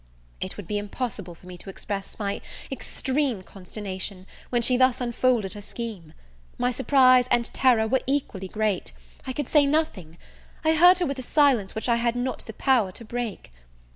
It 0.39 0.57
would 0.57 0.65
be 0.67 0.79
impossible 0.79 1.35
for 1.35 1.45
me 1.45 1.59
to 1.59 1.69
express 1.69 2.17
my 2.17 2.41
extreme 2.71 3.43
consternation 3.43 4.25
when 4.49 4.63
she 4.63 4.75
thus 4.75 4.99
unfolded 4.99 5.53
her 5.53 5.61
scheme. 5.61 6.13
My 6.57 6.71
surprise 6.71 7.27
and 7.29 7.45
terror 7.53 7.87
were 7.87 8.01
equally 8.07 8.47
great; 8.47 8.93
I 9.27 9.33
could 9.33 9.47
say 9.47 9.67
nothing: 9.67 10.17
I 10.65 10.73
heard 10.73 10.97
her 10.97 11.05
with 11.05 11.19
a 11.19 11.21
silence 11.21 11.75
which 11.75 11.87
I 11.87 11.97
had 11.97 12.15
not 12.15 12.47
the 12.47 12.53
power 12.53 12.91
to 12.91 13.05
break. 13.05 13.51